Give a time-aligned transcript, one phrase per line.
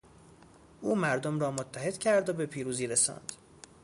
[0.81, 3.33] او مردم را متحد کرد و به پیروزی رساند.